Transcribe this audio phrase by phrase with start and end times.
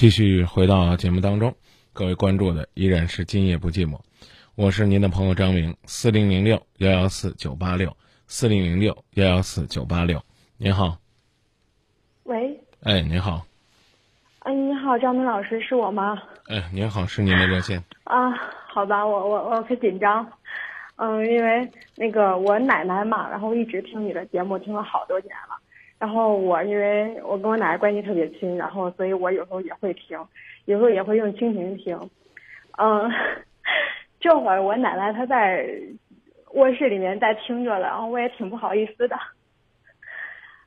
[0.00, 1.54] 继续回到节目当中，
[1.92, 4.00] 各位关注的依然是今夜不寂寞，
[4.54, 7.94] 我是您的朋友张明，四零零六幺幺四九八六，
[8.26, 10.18] 四零零六幺幺四九八六，
[10.56, 10.96] 您好，
[12.22, 13.44] 喂，哎，您好，
[14.38, 16.16] 哎，你好，张明老师，是我吗？
[16.46, 17.84] 哎，您好，是您的热线。
[18.04, 18.30] 啊，
[18.72, 20.26] 好吧，我我我可紧张，
[20.96, 25.59] 嗯，因为那个我奶奶嘛，然后一直听你的节目，听了好多年了。
[26.00, 30.18] 然后我因为我跟我奶奶关系特别亲，然后所以我有时候也会听，
[30.64, 31.94] 有时候也会用蜻蜓听。
[32.78, 33.12] 嗯，
[34.18, 35.68] 这会儿我奶奶她在
[36.54, 39.16] 卧室里面在听着了，然后我也挺不好意思的。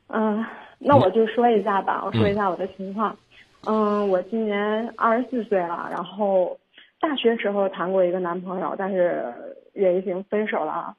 [0.10, 0.46] 嗯，
[0.77, 3.18] 那我就说一下吧，我说一下我的情况。
[3.66, 6.55] 嗯，我今年二十四岁了，然后
[7.02, 9.34] 大学时候谈过一个男朋友，但是
[9.74, 10.96] 也已经分手了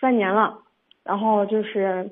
[0.00, 0.56] 三年了，
[1.02, 2.08] 然后就是。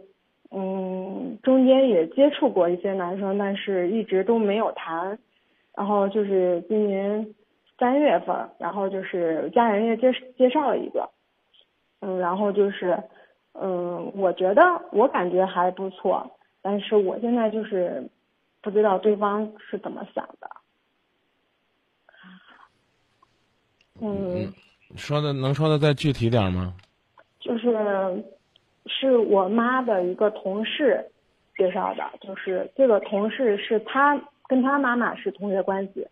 [0.57, 5.19] 嗯，中间也接触过一些男生，但是一直都没有谈。
[5.77, 7.35] 然后就是今年
[7.77, 11.11] 三月份，然后就是家人也介介绍了一个，
[12.01, 13.03] 嗯，然后就是，
[13.55, 14.62] 嗯，我觉得
[14.93, 18.09] 我感觉还不错，但是我现在就是
[18.62, 20.48] 不知道对方是怎么想的。
[24.00, 24.55] 嗯，
[24.95, 26.73] 说的能说的再具体点吗？
[27.41, 28.25] 就是。
[28.87, 31.07] 是我妈的一个同事
[31.57, 36.07] 介绍的，就是这个同事是他跟他妈妈是同学关系，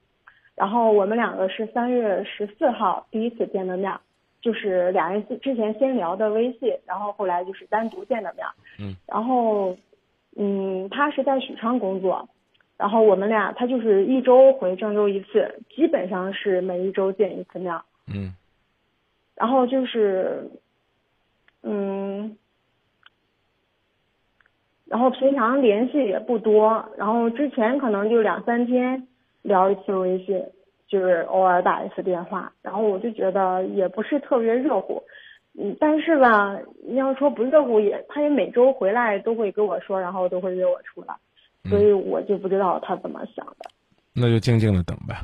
[0.55, 3.93] 然后我们两个是三月十四号第一次见的面，
[4.41, 8.47] 就是俩人之前先聊的微信，然后后来就是单独见的面。
[8.79, 8.97] 嗯。
[9.07, 9.77] 然后，
[10.37, 12.27] 嗯，他是在许昌工作，
[12.79, 17.79] 然后我们俩他就是一周回郑州一次，基本上是每一周见一次面。
[18.07, 18.35] 嗯。
[19.35, 20.51] 然后就是，
[21.63, 22.39] 嗯。
[24.93, 29.09] 然后平常联系也不多，然后之前可能就两三天
[29.41, 30.39] 聊一次微信，
[30.87, 35.03] 就是偶尔打一次电话，然后我就觉得也不是特别热乎，
[35.59, 41.15] 嗯，但是吧，你要说不热乎也，他也每周回来都会跟我说，然后都会约我出来，
[41.71, 43.71] 所以我就不知道他怎么想的。
[44.15, 45.17] 那就静静的等呗。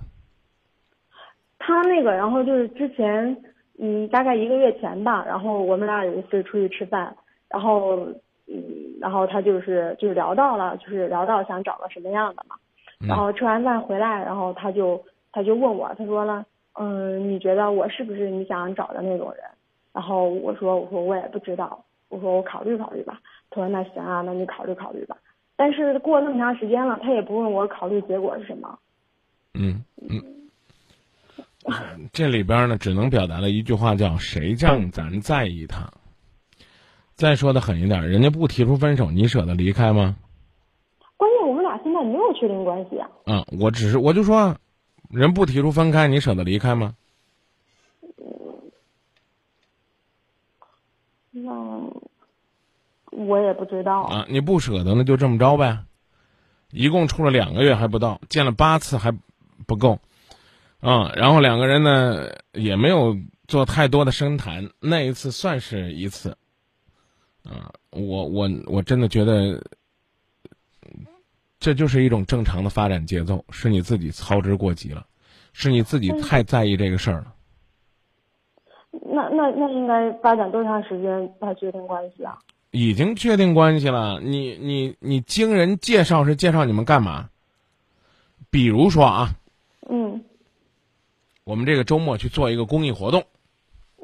[1.58, 3.36] 他那个，然后就是之前，
[3.78, 7.14] 嗯，大概一个月前吧，然后我们俩有一次出去吃饭，
[7.50, 8.08] 然后。
[8.50, 8.64] 嗯，
[9.00, 12.56] 然后他就是就是聊到了，就是聊到想找个什么样的嘛。
[12.98, 16.44] 然后吃完饭回来，然后他就他就问我，他说了，
[16.74, 19.44] 嗯，你觉得我是不是你想找的那种人？
[19.92, 23.20] 然后我说我说我也不知道，我说我考虑考虑吧。
[23.50, 25.16] 他说那行啊，那你考虑考虑吧。
[25.56, 28.78] 但是过那么长时间了，他也不问我考虑结果是什么。
[29.54, 30.22] 嗯嗯，
[32.12, 35.88] 这里边呢，只能表达了一句话，叫谁让咱在意他。
[37.18, 40.14] 再说的狠一点，人家不提出分手，你舍得离开吗？
[41.16, 43.08] 关键我们俩现在没有确定关系啊。
[43.26, 44.56] 嗯，我只是我就说，
[45.10, 46.94] 人不提出分开，你舍得离开吗？
[51.32, 51.52] 那
[53.10, 54.24] 我也不知道啊。
[54.28, 55.76] 你不舍得，那就这么着呗。
[56.70, 59.12] 一共处了两个月还不到，见了八次还
[59.66, 59.98] 不够，
[60.78, 63.16] 啊，然后两个人呢也没有
[63.48, 66.36] 做太多的深谈，那一次算是一次。
[67.44, 69.62] 啊，我我我真的觉得，
[71.58, 75.06] 这就是一种正常的发展节奏，是你自己操之过急了，
[75.52, 77.34] 是你自己太在意这个事儿了。
[78.90, 82.38] 那那那应该发展多长时间才确定关系啊？
[82.70, 84.20] 已经确定关系了。
[84.20, 87.30] 你你你经人介绍是介绍你们干嘛？
[88.50, 89.30] 比如说啊，
[89.88, 90.22] 嗯，
[91.44, 93.24] 我们这个周末去做一个公益活动，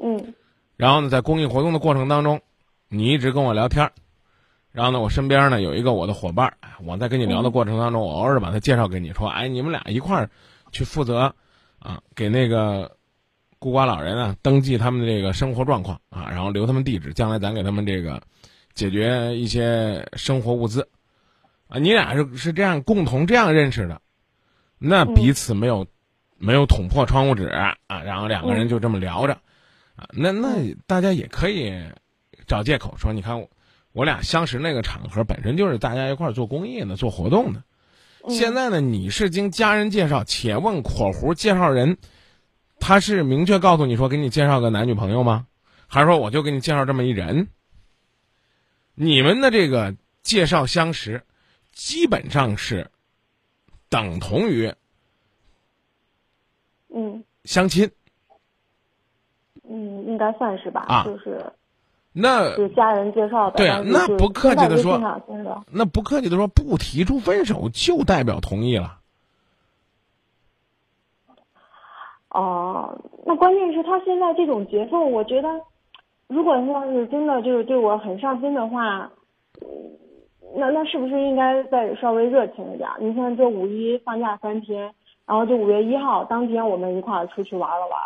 [0.01, 0.33] 嗯，
[0.77, 2.41] 然后呢，在公益活动的过程当中。
[2.87, 3.91] 你一直跟我聊天
[4.71, 6.53] 然后呢，我身边呢有一个我的伙伴
[6.83, 10.29] 我在跟你聊的过程当中，我偶尔把他介绍给你，说，哎，你们俩一块儿
[10.71, 11.33] 去负责
[11.79, 12.97] 啊，给那个
[13.57, 18.21] 孤寡老人啊登记他们的这个生活状况啊，然后留他们地址，将来咱给他们这个
[18.73, 20.85] 解决一些生活物资
[21.69, 21.79] 啊。
[21.79, 24.01] 你俩是是这样共同这样认识的，
[24.77, 25.87] 那彼此没有
[26.37, 29.33] 没有捅破窗户纸啊，然后两个人就这么聊着
[29.95, 31.81] 啊，那那大家也可以。
[32.47, 33.49] 找借口说，你看我，
[33.93, 37.63] 我俩相识那个场合本身就是大家一块儿做公益的、做活动的。
[38.29, 41.97] 现在呢，你是经家人介绍，且问（括弧）介绍人，
[42.79, 45.47] 他是明确告诉你说给你介绍个男女朋友吗？
[45.87, 47.47] 还是说我就给你介绍这么一人？
[48.95, 51.23] 你们的这个介绍相识，
[51.71, 52.89] 基本上是
[53.89, 54.73] 等同于
[56.89, 57.91] 嗯相亲。
[59.69, 60.81] 嗯，应该算是吧。
[60.87, 61.53] 啊，就是。
[62.17, 64.97] 那是家人介绍的，对啊，那不客气的说，
[65.69, 68.99] 那不客气的说，不提出分手就代表同意了。
[72.29, 75.49] 哦、那关键是他现在这种节奏，我觉得，
[76.27, 79.11] 如果要是真的就是对我很上心的话，
[79.61, 79.67] 嗯，
[80.55, 82.89] 那那是不是应该再稍微热情一点？
[82.99, 84.93] 你像这五一放假三天，
[85.25, 87.99] 然后就五月一号当天我们一块儿出去玩了玩，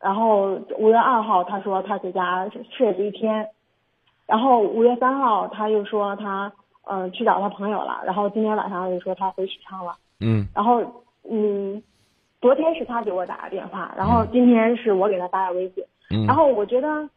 [0.00, 3.48] 然后五月二号他说他在家睡了一天，
[4.26, 6.52] 然后五月三号他又说他
[6.88, 9.94] 嗯、呃去找他朋友了，然后今天晚上又说他回许昌了。
[10.20, 10.82] 嗯然后
[11.30, 11.82] 嗯，
[12.40, 15.84] 昨天是他给我打的电话，然后今天是我给他发的微信。
[16.10, 17.08] 嗯然后我觉得，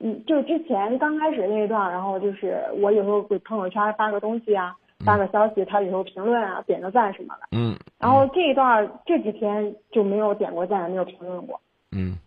[0.00, 4.74] 嗯，就之前刚开始那一段，然后就是我有时候给朋友圈发个东西啊，
[5.04, 7.56] 发个消息，他有时候评论啊，点个赞什么的。
[7.56, 11.58] 嗯然后这一段这几天就没有点过赞，没有评论过。
[11.96, 12.18] 嗯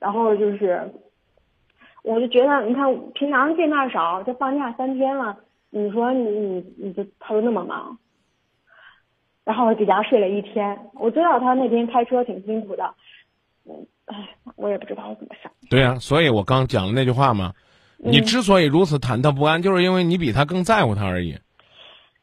[0.00, 0.92] 然后就是，
[2.02, 5.36] 我就觉得，你看平常见面少，这放假三天了，
[5.70, 7.96] 你说你你你就他就那么忙，
[9.44, 10.78] 然后我在家睡了一天。
[10.94, 12.94] 我知道他那天开车挺辛苦的，
[13.64, 15.50] 嗯，哎，我也不知道我怎么想。
[15.70, 17.54] 对呀、所以我刚讲的那句话嘛，
[17.96, 21.38] 你嗯之所以如此忐忑不安，就是因为你比他更在乎他而已。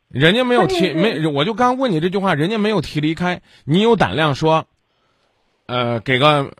[0.09, 4.65] 人家没有提没，我就刚问你这句话，人家没有提离开，你有胆量说，
[5.71, 6.51] 呃，给个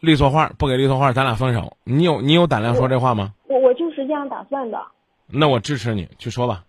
[0.00, 1.78] 利索话，不给利索话，咱俩分手。
[1.84, 3.32] 你有你有胆量说这话吗？
[3.48, 4.78] 我我就是这样打算的，
[5.26, 6.64] 那我支持你去说吧，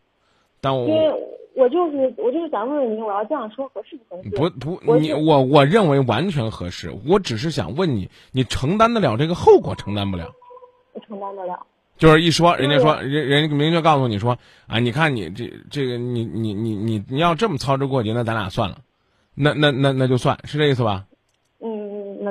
[0.62, 4.30] 但因为我我就是我就是想问问你，我要这样说合适不合适？
[4.30, 6.90] 不不，我你我我认为完全合适。
[7.06, 10.32] 我只是想问你，你承担得了这个后果，承担不了。
[10.94, 11.60] 我承担得了。
[11.98, 14.38] 就是一说，人家说人人家明确告诉你说
[14.68, 18.78] 啊，你看你这这个你你你你你要这么操之过急，那咱俩算了，
[19.36, 21.08] 那那那那就算是这意思吧？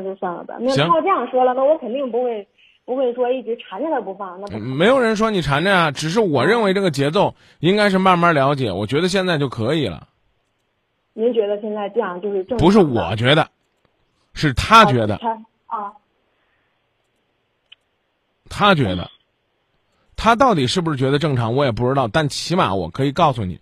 [0.00, 0.56] 嗯，那就算了吧。
[0.60, 2.46] 那他要这样说了，那我肯定不会
[2.84, 10.08] 不会说一直缠着他不放，那没有人说你缠着啊，只是我认为这个节奏应该是慢慢了解，我觉得现在就可以了，
[11.12, 12.66] 您觉得现在这样就是正常？
[12.66, 13.48] 不是我觉得，
[14.32, 15.30] 是他觉得，他
[15.66, 15.92] 啊，
[18.48, 19.10] 他觉得，
[20.16, 23.60] 他到底是不是觉得正常，我也不知道，但起码我可以告诉你，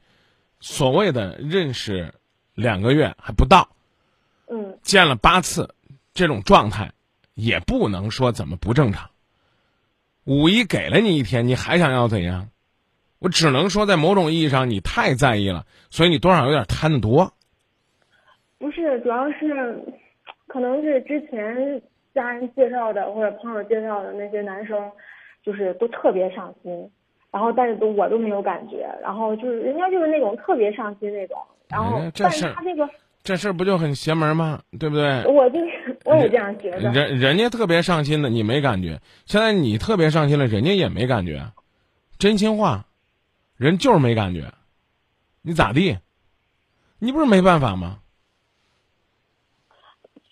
[0.60, 2.14] 所谓的认识
[2.54, 3.68] 两个月还不到。
[4.50, 5.74] 嗯，见了八次，
[6.18, 6.90] 这种状态
[7.34, 9.08] 也不能说怎么不正常。
[10.24, 12.48] 五一给了你一天，你还想要怎样？
[13.20, 17.32] 我只能说，在某种意义上，你太在意了，所以你多少有点贪得多。
[18.58, 19.80] 不是，主要是
[20.48, 21.80] 可能是之前
[22.12, 24.90] 家人介绍的或者朋友介绍的那些男生，
[25.44, 26.90] 就是都特别上心，
[27.30, 31.38] 然后但是都我都没有感觉，然后就是人家就是那种特别上心那种，
[31.68, 32.88] 然后、但是他这个
[33.28, 34.62] 这事儿不就很邪门吗？
[34.78, 35.22] 对不对？
[35.26, 36.78] 我就是我也这样觉得。
[36.78, 38.96] 人人家特别上心的，你没感觉；
[39.26, 41.52] 现在你特别上心了，人家也没感觉。
[42.18, 42.86] 真心话，
[43.58, 44.50] 人就是没感觉。
[45.42, 45.98] 你咋地？
[46.98, 47.98] 你不是没办法吗？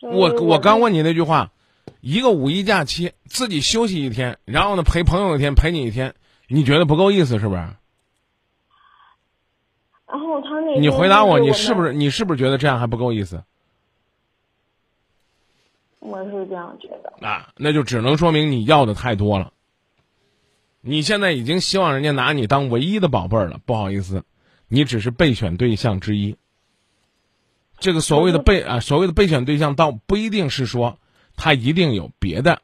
[0.00, 1.52] 我我刚问你那句话，
[2.00, 6.14] 一个五一假期自己休息一天，然后呢陪朋友一天，陪你一天，
[6.48, 7.62] 你觉得不够意思是不是？
[10.16, 13.44] 然后他那你回答我，你是不是你是不是觉得这样还不够意思
[15.98, 17.26] 我是这样觉得。
[17.26, 17.52] 啊？
[17.56, 19.52] 那就只能说明你要的太多了。
[20.80, 24.24] 你现在已经希望人家拿你当唯一的宝贝儿了，不好意思，
[24.68, 26.36] 你只是备选对象之一。
[27.78, 30.98] 这个所谓的备啊，所谓的备选对象，倒不一定是说
[31.36, 32.62] 他一定有别的，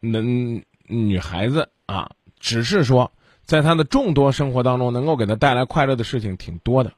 [0.00, 3.12] 能女孩子啊，只是说
[3.52, 6.94] 在他的众多生活当中，能够给他带来快乐的事情挺多的。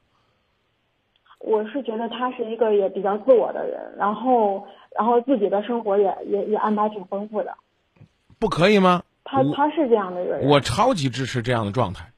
[1.39, 4.65] 我是觉得他是一个也比较自我的人，然后
[4.97, 7.57] 然后自己的生活也也也安排挺丰富的。
[8.39, 9.03] 不可以吗？
[9.25, 10.47] 他他是这样的一个人。
[10.47, 12.13] 我超级支持这样的状态，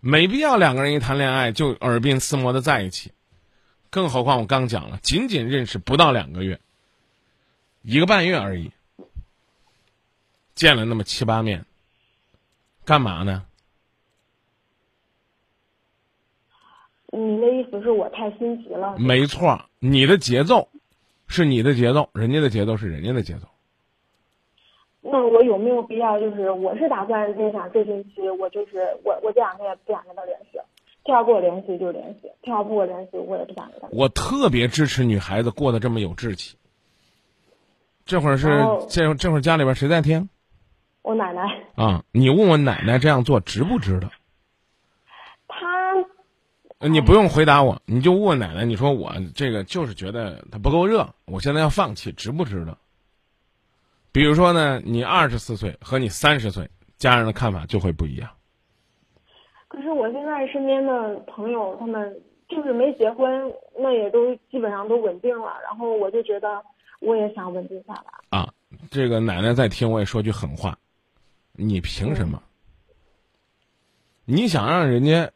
[0.00, 3.12] 没必要两个人一谈恋爱就耳鬓厮磨的在一起，
[3.90, 6.58] 更何况我刚讲了，仅仅认识不到两个月，
[7.82, 8.70] 一个半月而已，
[10.54, 11.66] 见了那么七八面，
[12.84, 13.44] 干嘛呢？
[17.14, 18.96] 你的意思是我太心急了？
[18.98, 20.68] 没错，你的节奏
[21.26, 23.46] 是你的节奏，人家的节奏是人家的节奏。
[25.02, 26.18] 那我有没有必要？
[26.18, 30.58] 就是我是打算那啥这星期我就是我我这两天也不想跟他联系，
[31.04, 33.88] 他要跟我联系就联系，他要不跟我联系我也不想跟他。
[33.90, 36.56] 我特别支持女孩子过得这么有志气。
[38.06, 38.48] 这会儿是
[38.88, 40.28] 这这会儿家里边谁在听
[41.02, 41.42] 我奶奶
[41.74, 42.04] 啊？
[42.12, 44.08] 你问问奶奶这样做值不值得？
[45.48, 45.58] 她
[46.78, 48.64] 呃你不用回答我，你就问问奶奶。
[48.64, 52.76] 你说我这个就是觉得它不够热，我现在要放弃，值不值得？
[54.12, 56.68] 比如说呢，你二十四岁和你三十岁，
[56.98, 58.28] 家人的看法就会不一样。
[59.68, 65.52] 可是我现在身边的朋友，他们就是没结婚，那也都基本上都稳定了。
[65.64, 66.62] 然后我就觉得
[67.00, 68.38] 我也想稳定下来。
[68.38, 68.52] 啊，
[68.90, 70.76] 这个奶奶在听，我也说句狠话，
[71.52, 72.42] 你凭什么？
[74.24, 75.32] 你想让人家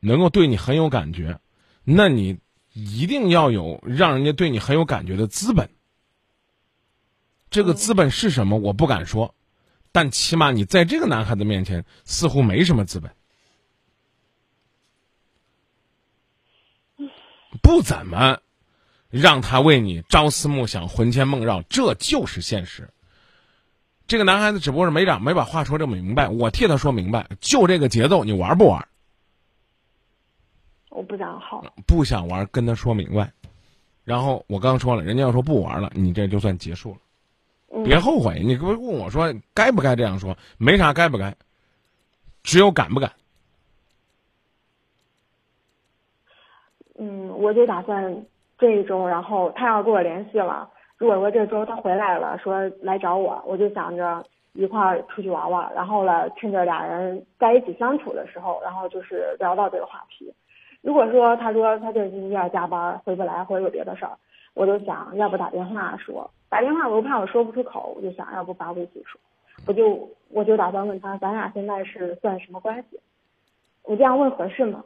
[0.00, 1.40] 能够对你很有感觉，
[1.84, 2.38] 那你
[2.72, 5.70] 一定要有让人家对你很有感觉的资本。
[7.48, 8.58] 这个资本是什么？
[8.58, 9.36] 我不敢说，
[9.92, 13.14] 但起码你在这个男孩子面前似乎没什么资本，
[17.62, 18.40] 不怎么
[19.08, 22.90] 让他为你朝思暮想、魂牵梦绕，这就是现实。
[24.06, 28.86] 这个男孩子只不过是没长没把话说这么明白，我替他说明白，就这个节奏，你玩不玩？
[30.90, 33.32] 我不想好，不想玩，跟他说明白。
[34.04, 37.82] 然后我刚说了，人家要说不玩了，你这就算结束了。
[37.82, 40.36] 别后悔，你不问我说该不该这样说？
[40.58, 41.34] 没啥该不该，
[42.42, 43.10] 只有敢不敢。
[46.96, 48.24] 嗯，我就打算
[48.58, 50.70] 这一周，然后他要跟我联系了。
[51.04, 55.72] 我我这周他回来了，说来找我，我就想着一块儿出去玩玩。
[55.74, 60.32] 然后呢，趁着俩人在一起相处的时候，然后就是聊到这个话题。
[60.80, 64.12] 如果说他说他这星期要加班回不来，或者有别的事儿，
[64.54, 66.30] 我就想要不打电话说。
[66.48, 69.20] 打电话我又怕我说不出口，我就想要不发微信说。
[69.66, 73.00] 我就我就打算问他，咱俩现在是算什么关系？
[73.82, 74.84] 我这样问合适吗？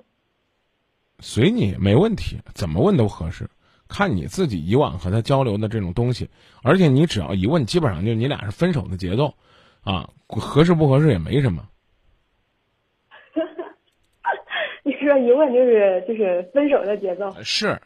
[1.21, 3.45] 随你，没问题，怎么问都合适，
[3.89, 6.31] 看你自己以往和他交流的这种东西。
[6.63, 9.35] 而且你只要一问，基本上就你俩是分手的节奏，
[9.83, 11.69] 啊，合适不合适也没什么。
[14.85, 17.35] 你说一问就是就是分手的节奏？
[17.43, 17.81] 是，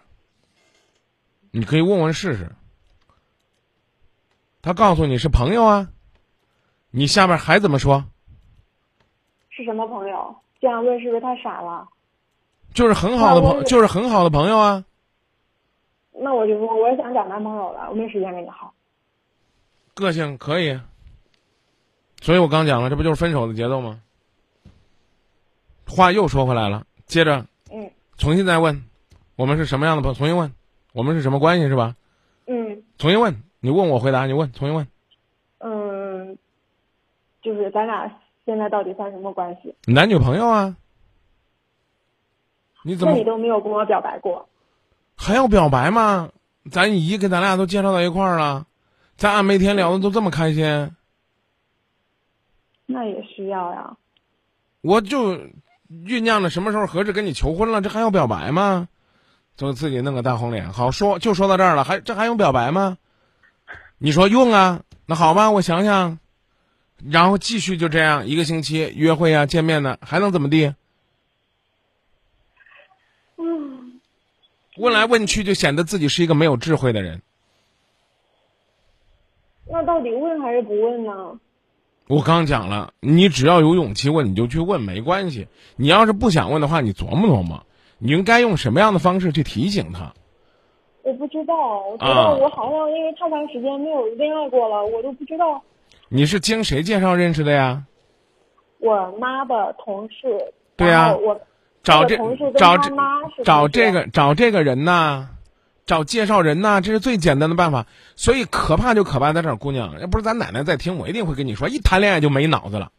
[1.51, 2.51] 你可以问问试试。
[4.61, 5.89] 他告诉你是朋友啊，
[6.91, 8.05] 你下边还怎么说？
[9.51, 10.37] 是什么朋友？
[10.61, 11.89] 这样问是不是太傻了？
[12.73, 14.85] 就是很好的朋，就是很好的朋友啊。
[16.23, 18.73] 那我就说，我也想找男朋友了，我没时间跟你耗。
[19.93, 20.79] 个性可以，
[22.21, 24.01] 所以我刚讲了，这不就是分手的节奏吗？
[25.89, 28.85] 话又说回来了，接着，嗯，重新再问，
[29.35, 30.15] 我们是什么样的朋？
[30.15, 30.55] 重新问，
[30.93, 31.97] 我们是什么关系是吧？
[32.47, 34.87] 嗯，重新问，你问我回答，你问，重新问。
[35.59, 36.39] 嗯，
[37.43, 38.09] 就是咱俩
[38.47, 39.75] 现在到底算什么关系？
[39.87, 40.77] 男女朋友啊。
[42.85, 43.13] 你怎么？
[43.13, 44.49] 那你都没有跟我表白过，
[45.23, 46.31] 还要表白吗？
[46.71, 48.67] 咱姨给咱俩都介绍到一块儿了，
[49.17, 50.91] 咱俩每天聊的都这么开心。
[52.87, 53.97] 那也需要呀。
[54.81, 55.39] 我就
[55.89, 58.89] 酝酿着什么时候合适跟你求婚了，这还要表白吗？
[59.57, 62.99] 就自己弄个大红脸，好说就说到这儿了，还这还用表白吗？
[63.99, 64.83] 你说用啊？
[65.07, 66.19] 那好吧，我想想，
[67.05, 70.75] 然后继续就这样一个星期约会啊，见面呢，还能怎么地？
[73.37, 74.01] 嗯，
[74.79, 77.23] 问来问去就显得自己是一个没有智慧的人。
[79.71, 81.39] 那到底问还是不问呢？
[82.09, 85.47] 我刚讲了，你只要有勇气问，你就去问，没关系。
[85.77, 87.65] 你要是不想问的话，你琢磨琢磨，
[87.99, 90.13] 你应该用什么样的方式去提醒他。
[91.03, 91.55] 我不知道，
[91.87, 95.63] 我觉得我好像因为太长时间没有恋爱过了，我都不知道。
[96.09, 97.85] 你是经谁介绍认识的呀？
[98.79, 100.53] 我妈的同事。
[100.77, 101.15] 对呀。
[101.15, 101.41] 我
[101.83, 102.17] 找这
[102.57, 105.29] 找这找找这个找这个人呐，
[105.85, 107.87] 找介绍人呐，这是最简单的办法。
[108.15, 112.91] 所以可怕就可怕在这儿，姑娘，要不是咱奶奶在听，我一定会跟你说，一谈恋爱就没脑子了。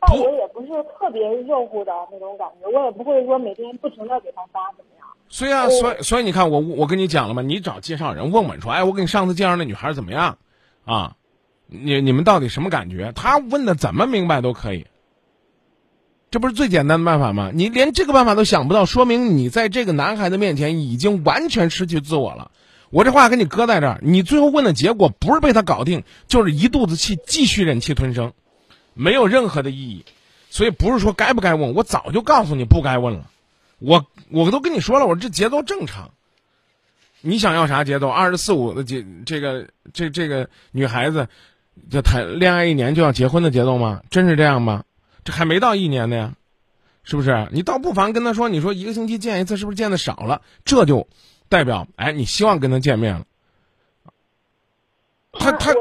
[0.00, 5.06] 但我也不是特别热乎的那种感觉，我也不会说每天不停的给他发怎么样。
[5.28, 10.38] 所以啊，所以所以你看，我我跟你讲了嘛，你找介绍人问问说，哎，我给你上次介绍那女孩怎么样？
[10.84, 11.16] 啊，
[11.66, 13.12] 你你们到底什么感觉？
[13.14, 14.86] 他问的怎么明白都可以。
[16.34, 17.52] 这不是最简单的办法吗？
[17.54, 22.50] 你连这个办法都想不到，说明你在这个男孩子面前已经完全失去自我了。
[22.90, 28.32] 我这话给你搁在这儿，你最后问的结果不是被他搞定，就是一肚子气，继续忍气吞声，
[28.94, 30.04] 没有任何的意义。
[30.50, 33.30] 所以不是说该不该问，我早就告诉你不该问了。
[33.78, 36.10] 我我都跟你说了，我这节奏正常。
[37.20, 38.08] 你想要啥节奏？
[38.08, 41.28] 二十四五的节，这个这这个女孩子，
[41.92, 44.00] 就谈恋爱一年就要结婚的节奏吗？
[44.10, 44.82] 真是这样吗？
[45.24, 46.36] 这还没到一年呢呀，
[47.02, 47.48] 是不是？
[47.50, 50.42] 你倒不妨跟他说，你说一个星期见一次，是不是见的少了？
[50.64, 51.08] 这就
[51.48, 53.26] 代表，哎，你希望跟他见面了。
[55.32, 55.72] 他他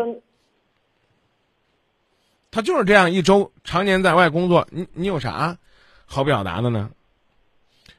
[2.49, 5.57] 他就是这样一周常年在外工作，你你有啥
[6.05, 6.89] 好表达的呢？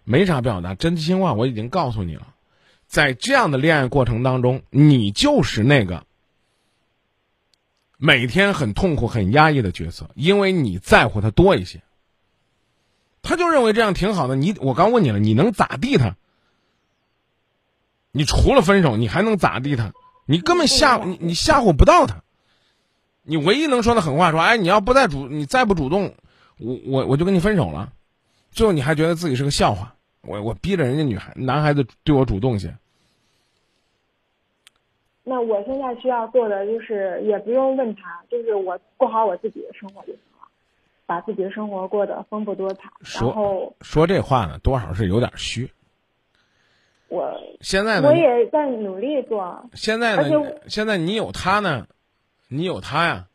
[0.04, 2.34] 没啥表达，真心话我已经告诉你了，
[2.86, 6.06] 在这样的恋爱过程当中，你就是那个。
[8.04, 11.80] 每天很痛苦、很压抑的角色，因为你在乎他多一些。
[13.22, 14.36] 他就认为这样挺好的。
[14.36, 16.14] 你我刚问你了，你能咋地他？
[18.12, 19.94] 你除了分手，你还能咋地他？
[20.26, 22.22] 你根本吓你你吓唬不到他。
[23.22, 26.14] 你唯一能说的狠话说，哎，你要不再主，你再不主动，
[26.58, 27.94] 我我我就跟你分手了。
[28.50, 32.76] 最后你还觉得自己是个笑话，我我逼着人家女孩男孩子对我主动些。
[35.26, 40.46] 那我现在需要做的就是，也不用问他，就是我过好我自己的生活就行了，
[41.06, 42.90] 把自己的生活过得丰富多彩。
[43.00, 45.70] 说然后说这话呢，多少是有点虚。
[47.08, 50.24] 我现在呢我，也在努力做，现在呢
[50.66, 51.86] 现在你有他呢，
[52.48, 53.26] 你有他呀，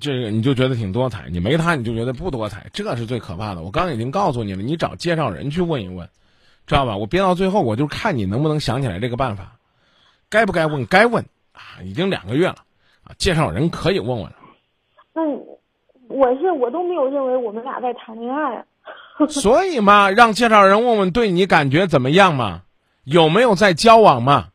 [0.00, 3.62] 这个你就觉得挺多彩；你没他，你就觉得不多彩，这是最可怕的。
[3.62, 6.08] 我刚已经告诉你了，你找介绍人去问一问，
[6.66, 6.96] 知道吧？
[6.96, 9.58] 我憋到最后，我就看你能不能想起来这个办法。
[10.32, 10.86] 该不该问？
[10.86, 11.22] 该问
[11.52, 11.60] 啊！
[11.84, 12.56] 已经两个月了
[13.04, 14.32] 啊，介绍人可以问问了。
[15.12, 15.22] 那
[16.08, 18.64] 我是我都没有认为我们俩在谈恋爱啊。
[19.28, 22.62] 所以嘛，让介绍人问问对你感觉怎么样嘛，
[23.04, 24.48] 有没有在交往嘛？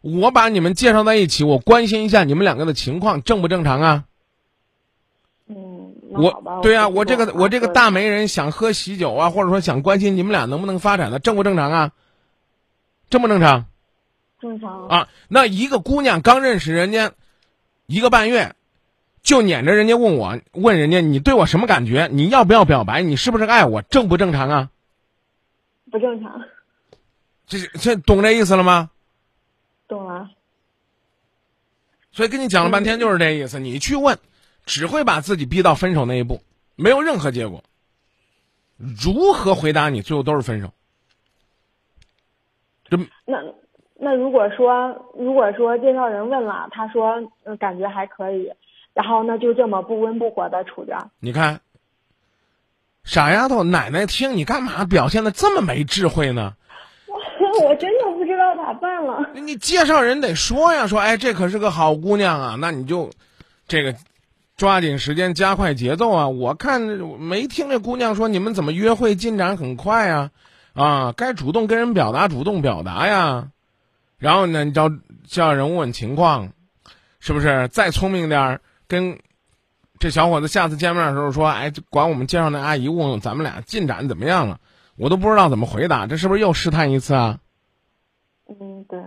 [0.00, 4.04] 我把你们介绍在一起，我关心一下你们两个的情况正不正常啊？
[5.46, 11.92] 嗯，我对啊，我这个我这个大媒人想喝喜酒啊，或者说想关心你们俩能不能发展的，正不正常啊？
[13.10, 13.66] 正不正常
[14.40, 15.08] 正常啊？
[15.28, 17.12] 那一个姑娘刚认识人家
[17.86, 18.54] 一个半月，
[19.22, 22.08] 就撵着人家问我问人家你对我什么感觉？
[22.12, 23.02] 你要不要表白？
[23.02, 23.82] 你是不是爱我？
[23.82, 24.70] 正不正常啊？
[25.90, 26.42] 不正常，
[27.46, 28.90] 这这懂这意思了吗？
[29.88, 30.30] 懂了。
[32.12, 34.18] 所以跟你讲了半天就是这意思，你去问，
[34.66, 36.42] 只会把自己逼到分手那一步，
[36.76, 37.64] 没有任何结果。
[38.76, 40.72] 如何回答你，最后都是分手。
[42.90, 43.38] 这那
[44.00, 48.50] 那如果说如果说介绍人问了，他说呃感觉还可以，
[48.94, 51.10] 然后那就这么不温不火的处着。
[51.20, 51.60] 你看，
[53.04, 56.54] 傻丫头，奶奶听你干嘛表现的这么没智慧呢？
[57.64, 59.30] 我真的不知道咋办了。
[59.34, 63.10] 你介绍人得说呀，说哎，这可是个好姑娘啊，那你就
[63.66, 63.94] 这个
[64.56, 66.28] 抓紧时间加快节奏啊！
[66.28, 70.30] 我看没听这姑娘说你们怎么约会进展很快啊，
[70.74, 73.48] 啊，该主动跟人表达主动表达呀，
[74.18, 74.90] 然后呢，你叫
[75.26, 76.52] 叫人问情况，
[77.20, 77.68] 是不是？
[77.68, 79.18] 再聪明点儿，跟
[79.98, 84.58] 这小伙子下次见面的时候说，哎，管我们介绍那阿姨问问咱们俩进展怎么样了，
[84.96, 87.38] 我都不知道怎么回答，这是不是又试探一次啊？
[88.48, 88.98] 嗯，对。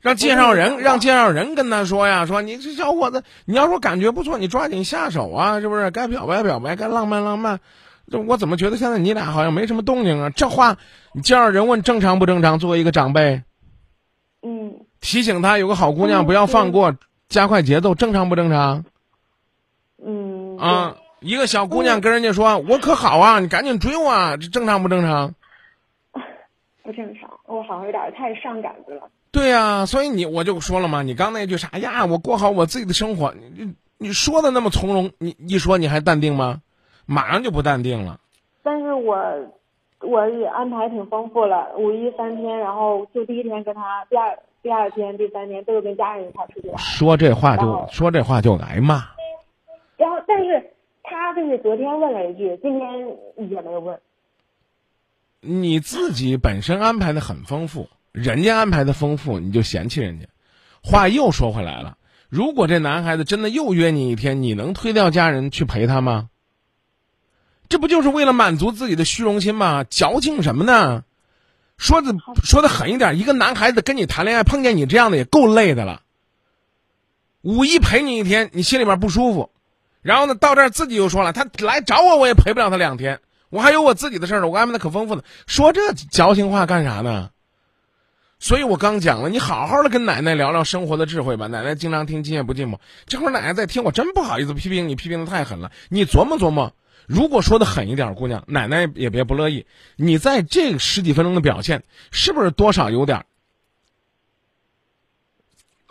[0.00, 5.90] 让介绍人让介绍人跟他说呀，说你这小伙子，你要说感觉不错，你抓紧下手啊，是不是？
[5.90, 7.58] 该表白表白，该浪漫浪漫。
[8.08, 10.30] 这我怎么觉得现在你俩好像没什么动静啊？
[10.30, 10.76] 这话
[11.12, 12.60] 你介绍人问正常不正常？
[12.60, 13.42] 作为一个长辈，
[14.48, 16.96] 嗯提醒他有个好姑娘嗯不要放过，
[17.28, 18.84] 加快节奏，正常不正常？
[20.04, 25.34] 嗯啊，一个小姑娘跟人家说我可好啊，你赶紧追我啊，这正常不正常？
[26.84, 29.08] 不正常，我好像有点太上杆子了。
[29.32, 32.06] 对呀、所以你我就说了嘛，你刚那句啥呀？
[32.06, 36.62] 我过好我自己的生活，你你你说的那么从容，你一说你还淡定吗？
[37.04, 38.20] 马上就不淡定了。
[38.62, 39.16] 但是我
[40.00, 46.78] 我也安排挺丰富了，五一三天，然后就第一天跟他，第二第二天、第三天都是跟家人一块出去玩。
[46.78, 49.02] 说这话就哦说这话就挨骂，
[49.96, 50.70] 然后，但是
[51.02, 53.08] 他就是昨天问了一句，今天
[53.48, 53.98] 也没有问。
[55.40, 60.26] 你自己本身安排的很丰富，人家安排的丰富，你就嫌弃人家。
[60.82, 61.96] 话又说回来了，
[62.28, 66.28] 如果这男孩子真的又约你一天，你能推掉家人去陪他吗？
[67.68, 69.84] 这不就是为了满足自己的虚荣心吗？
[69.84, 71.04] 矫情什么呢？
[71.76, 76.02] 说的说的狠一点，一个男孩子跟你谈恋爱，碰见你这样的也够累的了。
[77.42, 79.50] 五一陪你一天，你心里面不舒服，
[80.02, 85.22] 然后呢，到这儿自己又说了，他来找我，我也陪不了他两天，我还有我自己的事儿呢，我安排的可丰富呢。
[85.46, 87.30] 说这矫情话干啥呢？
[88.38, 91.46] 所以我刚讲了，你好好的跟奶奶聊聊生活的智慧吧。
[91.46, 92.74] 奶奶经常听《今夜不寂寞》，
[93.06, 95.72] 这会儿奶奶在听，我真不好意思批评你，批评的太狠了。
[95.88, 96.74] 你琢磨琢磨，
[97.06, 99.66] 如果说的狠一点，姑娘，奶奶也别不乐意。
[99.96, 103.24] 你在这十几分钟的表现，是不是多少有点？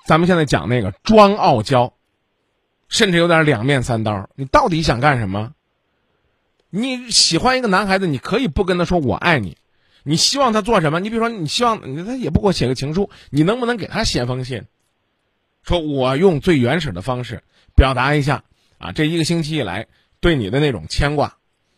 [0.06, 1.94] 咱们现在讲那个装傲娇，
[2.90, 4.30] 甚至有点两面三刀。
[4.36, 5.54] 你到底想干什么？
[6.70, 9.58] 你喜欢一个男孩子，你可以不跟他说我爱你，
[10.04, 11.00] 你希望他做什么？
[11.00, 14.64] 你比如说，你希望他也不给我写个情书，你能不能给他写封信？
[15.64, 17.42] 说我用最原始的方式
[17.74, 18.44] 表达一下
[18.78, 19.88] 啊，这一个星期以来
[20.26, 21.36] 对你的那种牵挂，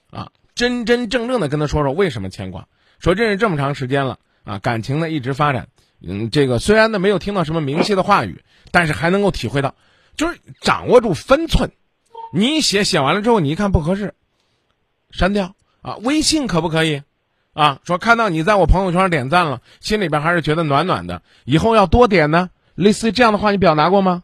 [0.10, 2.65] 啊，真真正正的跟他说说为什么牵挂。
[2.97, 5.67] 说认识这么长时间了啊，感情呢一直发展，
[6.01, 9.75] 嗯，这个虽然呢没有听到什么明晰的话语，但是还能够体会到，
[10.15, 11.73] 就是掌握住分寸。
[12.31, 14.13] 你写写完了之后，你一看不合适，
[15.12, 17.03] 删掉啊，微信可不可以？
[17.51, 22.49] 啊，说看到你在我朋友圈点赞了，心里边还是觉得暖暖的，以后要多点呢。
[22.75, 24.23] 类似于这样的话，你表达过吗？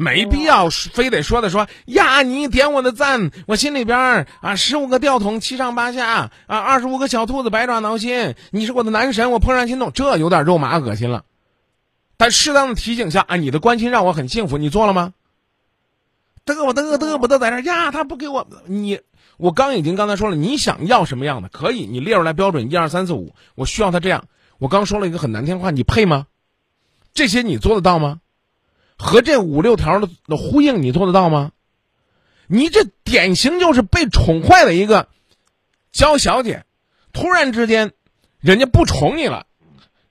[0.00, 11.24] 没必要非得说的说呀，你点我的赞，我心里边啊十五个吊桶七上八下啊，二十五个小兔子百爪挠心，你是我的男神，我怦然心动，这有点肉麻恶心了。
[12.16, 15.12] 但适当的提醒下，啊，你的关心让我很幸福，你做了吗？
[16.46, 19.00] 嘚啵嘚嘚啵嘚在这呀，他不给我你，
[19.36, 24.24] 我刚已经刚才说了，你想要什么样的可以，你列出来标准一二三四五，我需要他这样。
[24.58, 26.26] 我刚说了一个很难听话，你配吗？
[27.12, 28.20] 这些你做得到吗？
[29.00, 31.52] 和这五六条的的呼应，你做得到吗？
[32.46, 35.08] 你这典型就是被宠坏的一个
[35.90, 36.64] 娇小姐，
[37.12, 37.92] 突然之间，
[38.40, 39.46] 人家不宠你了，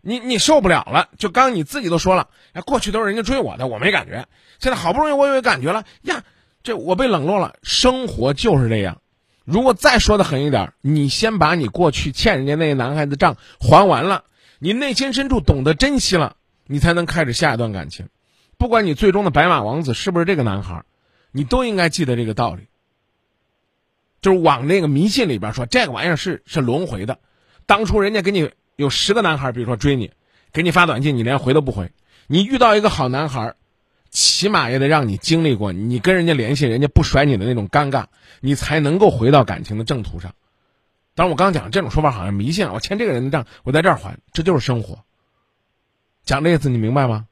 [0.01, 1.09] 你你受不了了。
[1.17, 4.25] 就刚你自己都说了，哎，过去都是人家追我的，我没感觉。
[4.57, 6.23] 现在好不容易我有感觉了呀，
[6.63, 7.55] 这我被冷落了。
[7.61, 9.01] 生活就是这样。
[9.45, 14.23] 如果再说的狠一点，你先把你过去欠人家那些男孩子账还完了，
[14.57, 18.07] 你内心深处懂得珍惜了，你才能开始下一段感情。
[18.59, 20.83] 不管你最终的白马王子是不是这个男孩，
[21.31, 22.67] 你都应该记得这个道理。
[24.21, 27.19] 就是往那个迷信里边说，这个玩意儿是是轮回的。
[27.65, 30.11] 当初人家给你有十个男孩，比如说追你，
[30.51, 31.93] 给你发短信，你连回都不回。
[32.27, 33.55] 你遇到一个好男孩，
[34.09, 38.07] 起码也得让你经历过你跟人家联系，人家不甩你的那种尴尬，
[38.41, 40.35] 你才能够回到感情的正途上。
[41.15, 45.05] 当然，我刚讲这种说法好像迷信，我欠这个人的账，我在这儿还，这就是生活。
[46.25, 47.25] 讲这意思你明白吗？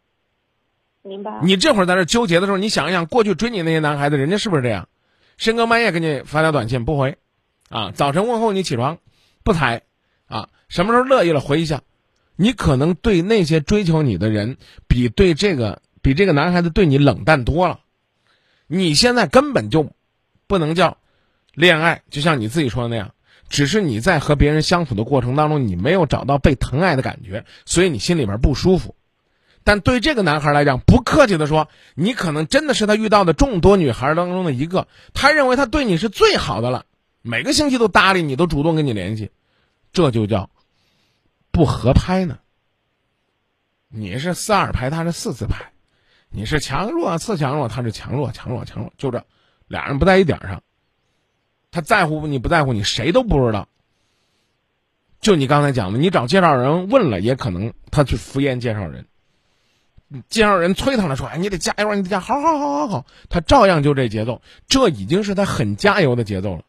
[1.03, 1.39] 明白。
[1.43, 4.87] 你这会儿在这纠结的时候，你想一想，过去追你那些男孩子，人家是不是这样？
[5.37, 7.17] 深更半夜给你发条短信不回，
[7.69, 8.97] 啊，早晨问候你起床，
[9.43, 9.83] 不睬，
[10.25, 11.81] 啊，什么时候乐意了回一下？
[12.35, 14.57] 你可能对那些追求你的人，
[14.87, 17.79] 比对这个比这个男孩子对你冷淡多了。
[18.67, 19.91] 你现在根本就
[20.45, 20.97] 不能叫
[21.53, 23.13] 恋爱，就像你自己说的那样，
[23.47, 28.95] 只是你在和别人相处的过程当中，你没有找到被疼爱的感觉，所以你心里边不舒服。
[29.67, 34.87] 但对这个男孩来讲，不客气的说，你可能真的是他遇到的众多女孩当中的一个。
[35.13, 36.85] 他认为他对你是最好的了，
[37.21, 39.29] 每个星期都搭理你，都主动跟你联系，
[39.91, 40.49] 这就叫
[41.51, 42.39] 不合拍呢。
[43.89, 45.73] 你是四二拍，他是四四拍，
[46.29, 49.25] 你是强弱次强弱，他是强弱强弱强弱，就这，
[49.67, 50.63] 俩人不在一点上。
[51.71, 53.67] 他在乎你不在乎你，谁都不知道。
[55.19, 59.07] 就你刚才讲的，你找介绍人问了，也可能他去敷衍介绍人。
[60.29, 66.63] 介绍人催他了，说：“哎，你得加油，你得加，好好好好好。”他照样就这节奏，这已经是他很加油的节奏了。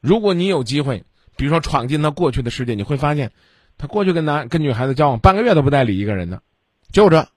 [0.00, 1.04] 如果你有机会，
[1.36, 3.32] 比如说闯进他过去的世界，你会发现，
[3.76, 6.40] 他过去跟男跟女孩子交往半个月都不带理一个人的，
[6.90, 7.28] 就这，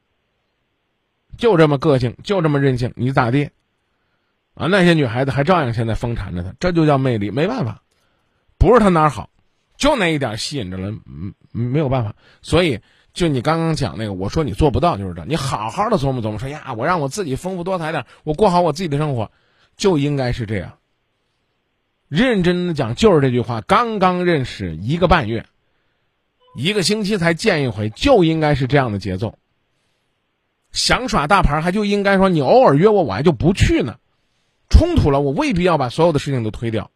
[1.37, 3.49] 就这么个性，就这么任性，你咋地？
[4.53, 7.81] 啊，那些女孩子还照样现在疯缠着他，这就叫魅力，没办法，
[8.57, 9.29] 不是他哪儿好，
[9.75, 12.79] 就那一点吸引着了，嗯，没有办法，所以。
[13.13, 15.25] 就你刚刚讲那个，我说你做不到，就是这。
[15.25, 19.31] 你好好的琢磨琢磨，说呀，我让我自己丰富多彩点，我过好我自己的生活，
[19.75, 20.77] 就应该是这样。
[22.07, 23.61] 认真的讲，就是这句话。
[23.61, 25.45] 刚刚认识一个半月，
[26.55, 29.35] 一个星期才见一回，就应该是这样的节奏。
[30.71, 33.97] 想耍大牌，还就应该说你偶尔约我，我还就不去呢。
[34.69, 36.91] 冲突了，我未必要把所有的事情都推掉。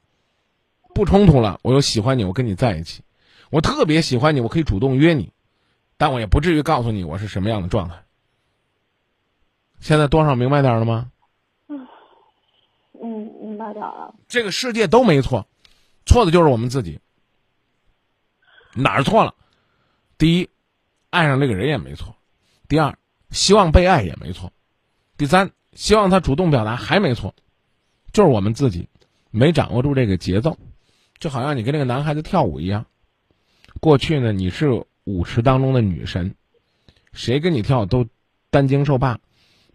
[0.93, 3.01] 不冲突了，我又喜欢你，我跟你在一起。
[3.49, 5.31] 我特别喜欢你，我可以主动约你。
[6.03, 8.03] 但我也不至于告诉你我是什么样的状态。
[9.79, 11.09] 现在多少明白点了吗？
[11.69, 11.87] 嗯，
[13.01, 14.13] 嗯，明白点了。
[14.27, 15.47] 这个世界都没错，
[16.05, 16.99] 错的就是我们自己。
[18.73, 19.33] 哪儿错了？
[20.17, 20.49] 第一，
[21.09, 22.13] 爱上这个人也没错；
[22.67, 22.97] 第二，
[23.31, 24.49] 希望被爱也没错；
[25.15, 27.33] 第三，希望他主动表达还没错，
[28.11, 28.89] 就是我们自己
[29.31, 30.57] 没掌握住这个节奏。
[31.17, 32.87] 就好像你跟那个男孩子跳舞一样，
[33.79, 34.85] 过去呢你是。
[35.05, 36.35] 舞池当中的女神，
[37.11, 38.07] 谁跟你跳都
[38.49, 39.19] 担惊受怕，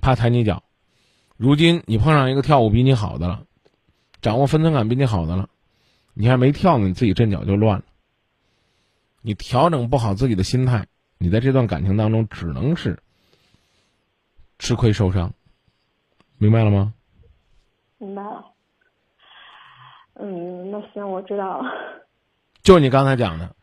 [0.01, 0.63] 怕踩你脚。
[1.37, 3.45] 如今你碰上一个跳舞比你好的了，
[4.21, 5.49] 掌握分寸感比你好的了，
[6.15, 7.85] 你还没跳呢，你自己阵脚就乱了。
[9.21, 10.87] 你调整不好自己的心态，
[11.19, 12.99] 你在这段感情当中只能是
[14.59, 15.33] 吃亏受伤。
[16.39, 16.95] 明白了吗？
[17.99, 18.45] 明白了。
[20.15, 21.71] 嗯，那行，我知道了。
[22.63, 23.55] 就你刚才讲的。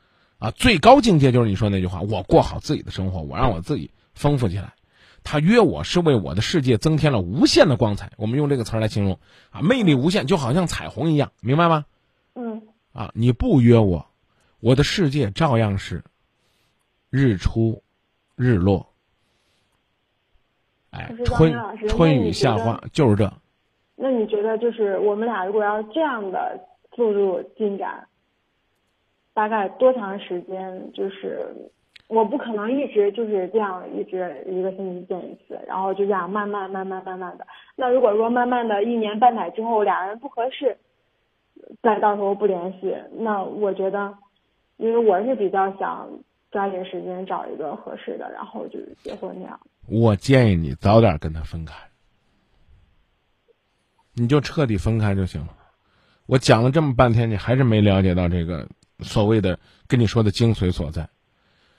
[0.46, 4.76] 啊，最高境界就是你说那句话：我过好自己的生活，我让我自己丰富起来。
[5.24, 8.12] 他约我是为我的世界增添了无限的光彩。
[8.16, 9.18] 我们用这个词儿来形容
[9.50, 11.86] 啊，魅力无限，就好像彩虹一样，明白吗？
[12.36, 12.62] 嗯。
[12.94, 14.06] 啊，你不约我，
[14.60, 16.04] 我的世界照样是
[17.10, 17.82] 日出、
[18.36, 18.94] 日落。
[20.92, 21.56] 哎，春
[21.90, 23.34] 春雨夏花就是这。
[23.96, 28.08] 那你觉得，就是我们俩如果要这样的速度进展，
[29.36, 30.92] 大概多长时间？
[30.94, 31.46] 就是
[32.08, 37.46] 我不可能一直就是这样，一直一个星期见一次，然后就这样慢慢慢慢慢慢的。
[37.76, 40.78] 那如果说慢慢的一年半载之后俩人不合适，
[41.82, 44.14] 再到时候不联系，那我觉得，
[44.78, 46.08] 因为我是比较想
[46.52, 49.60] 抓紧时间找一个合适的，然后就是结婚那样。
[49.90, 51.74] 我建议你早点跟他分开，
[54.14, 55.50] 你就彻底分开就行了。
[56.28, 58.68] 我讲了这么半天，你还是没了解到这个
[59.02, 61.10] 所谓的跟你说的精髓所在。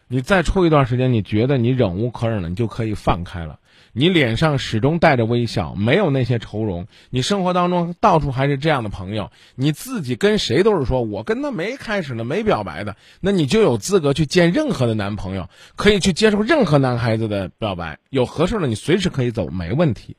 [0.08, 3.58] 你再处一段时间，你觉得你忍无可忍了，你就可以放开了。
[3.92, 6.86] 你脸上始终带着微笑，没有那些愁容。
[7.10, 17.98] 你生活当中到处还是这样的朋友，你自己跟谁都是说我跟他没开始呢，没表白的，那你就有资格去见任何的男朋友，可以去接受任何男孩子的表白。
[18.10, 20.16] 有合适的，你随时可以走，没问题。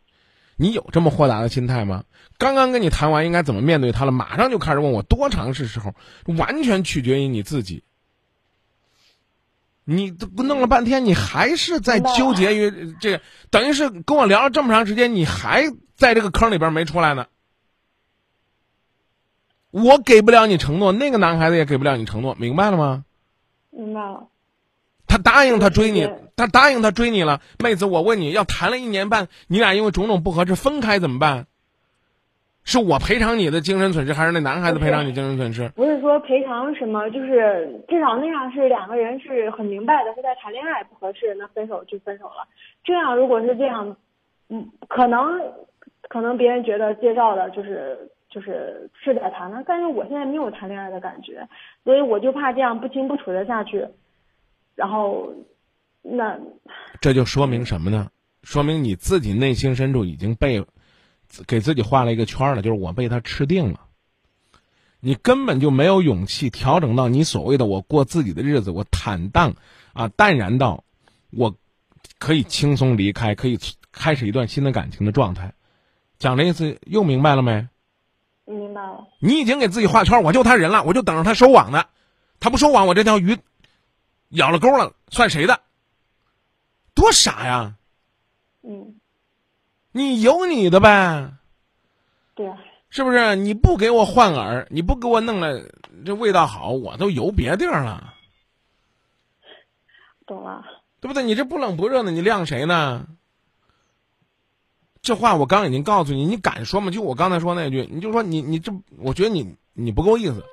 [0.57, 2.03] 你有这么豁达的心态吗？
[2.37, 5.93] 刚刚跟你谈完应该怎么面对他了，马上就开始问我多长是时候，
[6.25, 7.83] 完全取决于你自己。
[9.85, 15.63] 你都弄了半天，你还是在纠结于这个，等于是跟我聊了这么长时间，你还
[15.95, 17.27] 在这个坑里边没出来呢。
[19.71, 23.05] 我给不了你承诺，那个男孩子也给不了你承诺，明白了吗？
[23.69, 24.27] 明白了。
[25.07, 31.47] 他答应他追你，他答应他追你了，妹子，我问你要谈了一年半，你俩因为种种不合适分开怎么办？
[32.69, 35.69] 是我赔偿你的精神损失，还是那男孩子赔偿你精神损失？
[35.69, 42.45] 不是说赔偿什么，就是至少那样是两个人是很明白的，是在谈恋爱不合适，那分手就分手了。
[42.83, 43.95] 这样如果是这样，
[44.49, 45.41] 嗯，可能
[46.09, 47.97] 可能别人觉得介绍的就是
[48.29, 51.47] 就是是在谈了，但是我现在没有谈恋爱的感觉，
[51.85, 53.87] 所以我就怕这样不清不楚的下去，
[54.77, 55.33] 然后
[56.01, 56.39] 那
[57.01, 58.09] 这就说明什么呢？
[58.43, 60.65] 说明你自己内心深处已经被。
[61.45, 63.81] 给自己画了一个圈了，就是我被他吃定了。
[65.01, 69.53] 你根本就没有勇气调整到你所谓的我过自己的日子，我坦荡
[69.91, 70.85] 啊淡然到
[71.29, 71.53] 我
[72.17, 73.59] 可以轻松离开，可以
[73.91, 75.53] 开始一段新的感情的状态。
[76.17, 77.67] 讲这意思又明白了没？
[78.45, 79.05] 明白了。
[79.19, 81.83] 你已经给自己画圈，我就他人了，我就等着他收网呢。
[82.39, 83.37] 他不收网，我这条鱼
[84.29, 85.61] 咬了钩了，算谁的？
[86.93, 87.75] 多傻呀！
[88.63, 88.99] 嗯。
[89.91, 91.33] 你有你的呗，
[92.35, 92.53] 对，
[92.89, 93.35] 是不是？
[93.35, 95.59] 你不给我换饵，你不给我弄了，
[96.05, 98.13] 这味道好，我都游别地儿了。
[100.27, 100.63] 懂了，
[100.99, 101.23] 对不对？
[101.23, 103.07] 你这不冷不热的，你晾谁呢？
[105.01, 106.91] 这话我刚已经告诉你，你敢说吗？
[106.91, 110.45] 就我刚才说那句，你就说你你这，我觉得你你不够意思，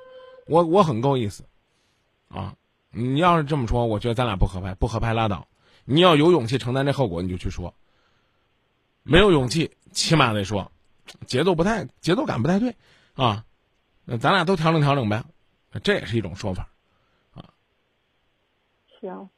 [0.47, 1.43] 我我很够意思，
[2.29, 2.55] 啊！
[2.95, 5.47] 你要是这么说，我觉得咱俩不合拍，不合拍拉倒。
[5.83, 7.75] 你要有勇气承担这后果，你就去说。
[9.03, 10.71] 没有勇气，起码得说，
[11.27, 12.75] 节奏不太，节奏感不太对，
[13.13, 13.43] 啊，
[14.05, 15.23] 那咱俩都调整调整呗，
[15.83, 16.69] 这也是一种说法，
[17.33, 17.49] 啊，
[19.01, 19.29] 行。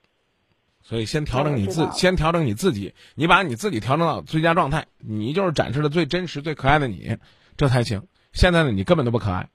[0.84, 7.18] 所以先调整你自，先调整你自己，你把你自己调整到最佳状态，你就是展示的最真实、最可爱的你，
[7.58, 8.08] 这才行。
[8.32, 9.50] 现在的你根本都不可爱。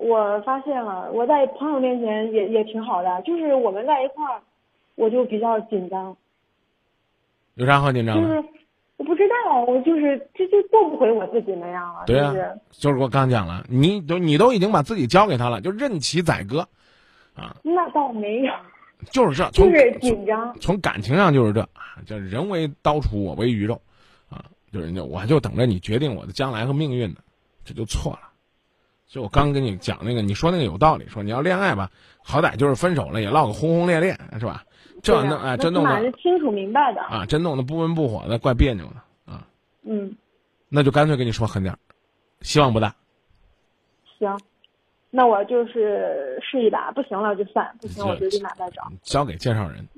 [0.00, 4.40] 我发现了，我在朋友面前也也挺好的，就是我们在一块儿，
[4.94, 6.16] 我就比较紧张。
[7.54, 8.44] 有啥好紧张的？
[8.96, 12.04] 我不知道，我就是这就做不回我自己那样了。
[12.06, 12.32] 对呀，
[12.70, 16.60] 就是我刚讲了，你都你都已经把自己交给他了，就任其宰割，
[17.34, 17.56] 啊。
[17.62, 18.52] 那倒没有。
[19.12, 20.52] 就是这， 就是紧张。
[20.60, 23.80] 从感情上就是这啊，叫人为刀俎，我为鱼肉，
[24.28, 27.16] 啊，就是就我就等着你决定我的将来和命运呢，
[27.64, 28.27] 这就错了。
[29.08, 31.90] 所以我刚跟你讲那个，你说那个有道理，说你要恋爱吧，
[32.22, 34.64] 好歹就是分手了也唠个轰轰烈烈，是吧？
[35.02, 39.46] 这弄哎，这弄的清楚明白的啊，真弄得不温不火的，怪别扭的啊。
[39.82, 40.14] 嗯，
[40.68, 41.74] 那就干脆跟你说狠点
[42.42, 42.94] 希望不大。
[44.18, 44.38] 行，
[45.10, 48.92] 那我就是试一把，不行了就算，不行我就立马再找。
[49.02, 49.88] 交给介绍人。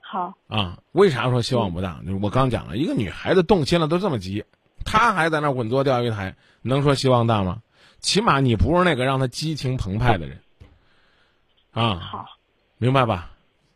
[0.00, 0.32] 好。
[0.46, 2.00] 啊，为啥说希望不大？
[2.22, 4.44] 我刚讲了一个女孩子动心了都这么急，
[4.84, 7.60] 她还在那稳坐钓鱼台，能说希望大吗？
[8.00, 10.40] 起码你不是那个让他激情澎湃的人。
[11.72, 11.94] 啊。
[11.94, 12.26] 好。
[12.78, 13.30] 明白吧？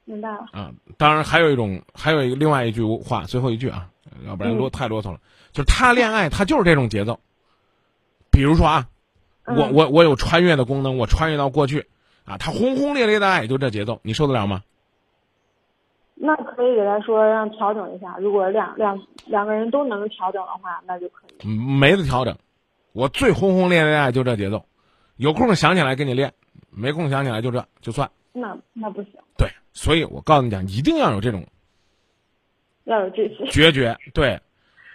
[0.06, 3.88] 明白了啊，当然还有一种，还有一个另外一句话，最后一句啊，
[4.26, 5.20] 要不然啰太啰嗦了。
[5.52, 7.20] 就是他恋爱，他就是这种节奏。
[8.30, 8.88] 比如说啊，
[9.46, 11.86] 我我我有穿越的功能，我穿越到过去，
[12.24, 14.62] 啊，他轰轰烈烈的爱就这节奏，你受得了吗？
[16.14, 21.48] 那可以给他说让调整一下，如果两两两个人都能调整的话，那就可以。
[21.48, 22.34] 没得调整，
[22.94, 24.64] 我最轰轰烈烈爱就这节奏，
[25.16, 26.32] 有空想起来跟你练，
[26.70, 28.10] 没空想起来就这就算。
[28.32, 29.12] 那那不行。
[29.36, 29.50] 对。
[29.72, 31.44] 所以我告诉你讲，一定要有这种，
[32.84, 33.98] 要有这些决绝。
[34.12, 34.40] 对，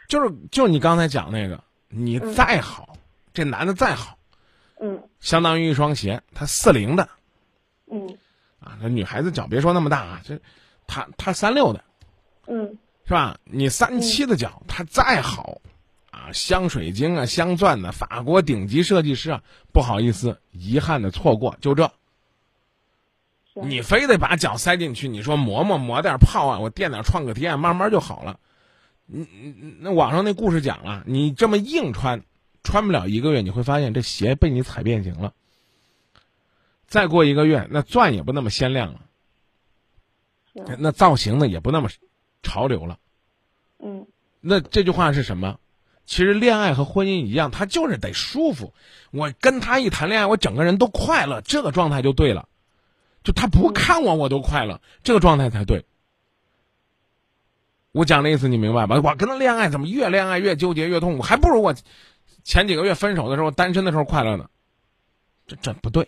[0.08, 2.96] 就是就是你刚才讲那个，你再好，
[3.34, 4.18] 这男的再好，
[4.80, 7.10] 嗯相当于一双鞋，他四零的
[7.92, 8.18] 嗯
[8.62, 10.40] 啊，那女孩子脚别说那么大啊，这
[10.88, 11.84] 他他三六的
[12.48, 13.38] 嗯是吧？
[13.44, 15.60] 你三七的脚，它再好
[16.20, 21.92] 啊，镶水晶啊，镶钻的，法国顶级设计师啊，不好意思，遗憾的错过，就这。
[23.54, 28.40] 你非得把脚塞进去，你说磨磨磨点泡啊，我垫点创可贴，慢慢就好了。
[29.06, 32.24] 你你那网上那故事讲了，你这么硬穿，
[32.64, 35.34] 穿不了一个月，你会发现这鞋被你踩变形了。
[36.88, 39.02] 再过一个月，那钻也不那么鲜亮了，
[40.78, 41.90] 那造型呢也不那么
[42.44, 43.00] 潮流了。
[43.80, 44.08] 嗯
[44.42, 45.60] 那这句话是什么？
[46.10, 48.74] 其实恋爱和婚姻一样，他就是得舒服。
[49.12, 52.50] 我跟他一谈恋爱，我整个人都快乐，这个状态就对了。
[53.24, 55.86] 就他不看我，我都快乐，这个状态才对。
[57.92, 58.96] 我讲的意思你明白吧？
[58.96, 61.22] 我跟他恋爱，怎么越恋爱越纠结越痛苦？
[61.22, 61.76] 还不如我
[62.44, 64.50] 前几个月分手的时候，单身的时候快乐呢。
[65.46, 66.08] 这这不对。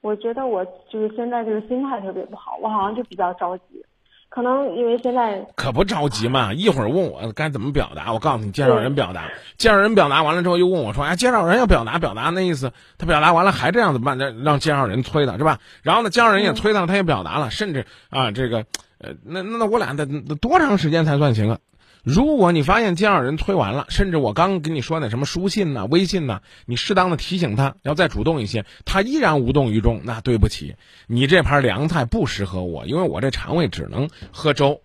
[0.00, 3.84] 我觉得我就是现在这个心态特别不好，我好像就比较着急，
[4.30, 14.16] 可能因为现在可不着急嘛，一会儿问我该怎么表达，我告诉你介绍人表达，介绍人表达完了之后又问我说，哎，介绍人要表达表达那意思，他表达完了还这样怎么办？
[14.16, 15.58] 让让介绍人催他是吧？
[15.82, 18.58] 然后呢，介绍人也催他，他也表达了，甚至啊这个
[18.98, 21.58] 呃那那那我俩得得多长时间才算行啊？
[22.02, 34.80] 如果你发现介绍人推完了，甚至我刚跟你说那什么书信呐、微信呐、你适当的提醒他要再主动一些，他依然无动于衷，那对不起，你这盘凉菜不适合我，因为我这肠胃只能喝粥，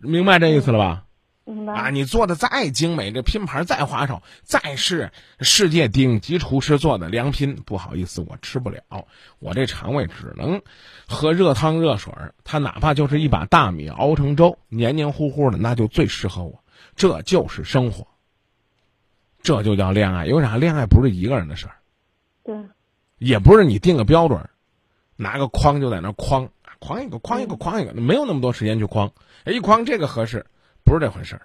[0.00, 1.02] 明白这意思了吧？
[1.76, 8.82] 啊，你做的再精美，这拼盘再花哨，再是世界顶级厨师做的良品，不好意思，我吃不了，
[9.38, 10.60] 我这肠胃只能
[11.06, 12.34] 喝热汤热水儿。
[12.42, 16.64] 它哪怕就是一把大米熬成粥，黏黏糊糊的，那就最适合我。
[16.96, 18.08] 这就是生活，
[19.40, 20.26] 这就叫恋爱。
[20.26, 20.56] 有啥？
[20.56, 21.76] 恋爱不是一个人的事儿，
[22.42, 22.56] 对
[23.18, 24.48] 也不是你定个标准，
[25.14, 26.48] 拿个框就在那儿框，
[26.80, 29.12] 框一个框一个框一个，没有那么多时间去框。
[29.44, 30.46] 哎，一框这个合适，
[30.86, 31.42] 不是这回事儿，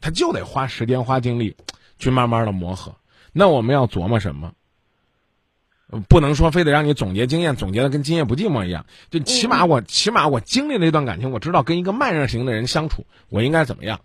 [0.00, 1.56] 他就得花时间花精力
[1.98, 2.94] 去慢慢的磨合。
[3.32, 4.52] 那我们要琢磨什么？
[5.88, 8.86] 呃不能说非得让你总结经验，总结的跟今夜不寂寞一样。
[9.08, 14.00] 就起码我，起码我经历了一段感情，我知道跟一个慢热型的人相处，我应该怎么样。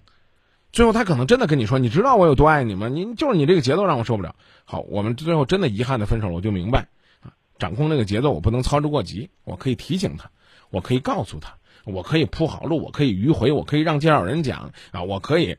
[0.72, 2.88] 最后他可能真的跟你说：“你知道我有多爱你吗？
[2.88, 6.88] 你就是你这个节奏让我受不了。”好，我们最后真的遗憾的分手了，我就明白
[7.20, 10.30] 啊，掌控这个节奏我不能操之过急，我可以提醒他，
[10.70, 15.56] 我可以告诉他，我可以铺好路，我可以迂回，我可以让介绍人讲啊，我可以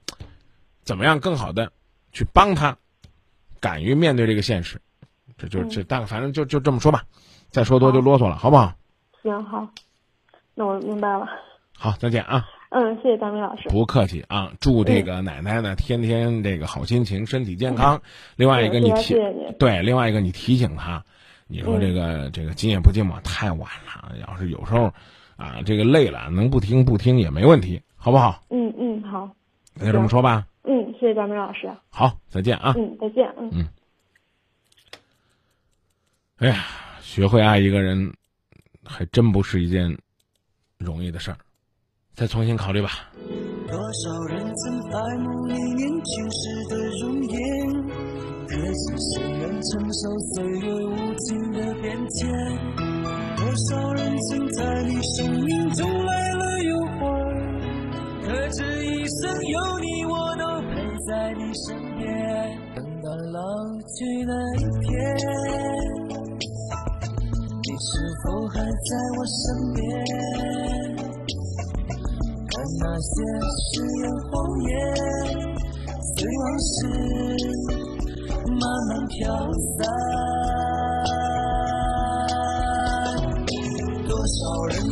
[0.82, 1.70] 怎么样更好的
[2.12, 2.76] 去帮他，
[3.60, 4.80] 敢于面对这个现实。
[5.38, 7.04] 这就这大概反正就就这么说吧，
[7.50, 8.74] 再说多就啰嗦了，好不好？
[9.22, 9.68] 行好，
[10.54, 11.26] 那我明白了。
[11.76, 12.48] 好，再见啊。
[12.70, 13.68] 嗯，谢谢大明老师。
[13.68, 14.50] 不客气啊！
[14.58, 18.00] 祝这个奶奶呢天天这个好心情，身体健康。
[18.36, 19.14] 另外一个你提
[19.58, 21.04] 对，另外一个你提醒她，
[21.48, 24.90] 你说这个这个今夜不寂寞太晚了，要是有时候
[25.36, 28.42] 啊这个累了能不听不听也没问题，好不好？
[28.50, 29.30] 嗯嗯，好。
[29.74, 30.46] 那就这么说吧。
[30.64, 31.70] 嗯，谢谢张明老师。
[31.88, 32.74] 好，再见啊！
[32.76, 33.26] 嗯，再见。
[33.38, 33.66] 嗯嗯。
[36.38, 36.64] 哎呀，
[37.00, 38.12] 学会爱一个人，
[38.84, 39.96] 还真不是一件
[40.78, 41.36] 容易的事儿。
[42.14, 42.90] 再重新考虑吧。
[43.66, 47.38] 多少人曾爱慕你年轻时的容颜，
[48.46, 52.81] 可是谁愿承受岁月无情的变迁？
[53.52, 56.96] 多少人曾在你生命中来了又还，
[58.24, 60.72] 可这一生有你，我都陪
[61.06, 62.00] 在你身边。
[62.74, 63.38] 等到老
[63.94, 64.90] 去那一天，
[67.60, 67.92] 你是
[68.24, 69.82] 否还在我身边？
[72.48, 73.12] 看那些
[73.68, 74.72] 誓言谎言，
[76.16, 76.72] 随往事
[78.48, 79.20] 慢慢飘
[79.76, 80.41] 散。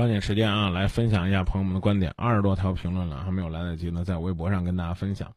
[0.00, 2.10] 抓紧时间啊，来分享一下朋友们的观点。
[2.16, 5.30] 二十多条评论了，还没有来得及呢，在微博上跟大家分享。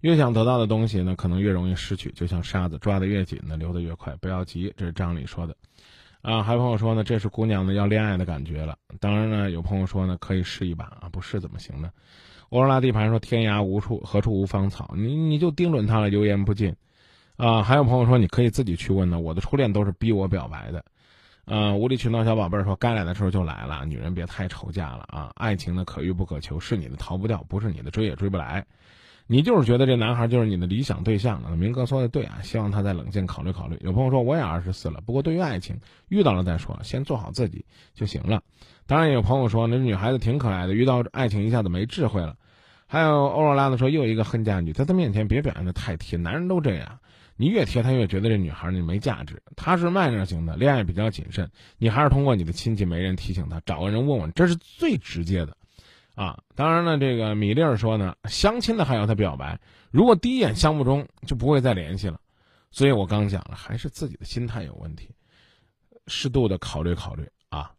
[0.00, 2.10] 越想得到的东西呢，可能越容易失去。
[2.10, 4.12] 就像沙子，抓得越紧呢，流得越快。
[4.16, 5.54] 不要急，这是张理说的。
[6.22, 8.76] 啊，还有朋友说呢，这是姑娘呢要恋爱的感觉了。
[8.98, 11.88] 当然呢，有朋友说呢，可以试一把啊，不试怎么行呢？
[12.48, 16.74] 欧若拉地盘说，天涯无处何处无芳草，你你就盯准他了，油盐不进。
[17.36, 20.84] 啊，还有朋友说，你可以自己去问呢，我的初恋都是逼我表白的。
[21.46, 25.32] 呃，无理取闹小宝贝儿说，该来的时候就来了，女人别太愁嫁了啊！
[25.34, 28.64] 爱情呢，可遇不可求，是你的逃不掉，不是你的追也追不来。
[29.26, 31.56] 你就是觉得这男孩就是你的理想对象了。
[31.56, 33.78] 明哥说的对啊，希望他再冷静考虑考虑。
[33.80, 35.78] 有朋友说我也二十四了，不过对于爱情，
[36.08, 37.64] 遇到了再说，先做好自己
[37.94, 38.42] 就行了。
[38.86, 42.36] 当然也有朋友说那女孩子挺可爱的，遇到爱情一下子没智慧了。
[42.86, 46.98] 还有欧若拉的说又一个恨嫁女，在他面前别表现的太贴，男人都这样，
[47.40, 49.42] 你越贴他越觉得这女孩你没价值。
[49.56, 55.56] 他是慢热型的，恋爱比较谨慎，你还是通过你的亲戚没人提醒他，找个人问问，这是最直接的。
[56.14, 59.58] 啊，当然了，这个米粒儿说呢，相亲的还要他表白，
[59.90, 62.20] 如果第一眼相不中，就不会再联系了。
[62.70, 65.08] 所以我刚讲了，还是自己的心态有问题，
[66.08, 67.72] 适度的考虑考虑啊。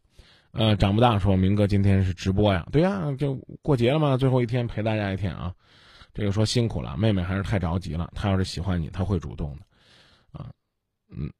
[0.53, 2.67] 呃，长不大说，明哥今天是直播呀？
[2.71, 5.53] 对呀，就过节了嘛，最后一天陪大家一天啊。
[6.13, 8.11] 这个说辛苦了，妹妹还是太着急了。
[8.13, 10.51] 她要是喜欢你，她会主动的，啊，
[11.09, 11.31] 嗯，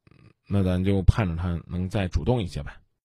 [0.48, 2.74] 那咱就盼着她能再主动一些呗。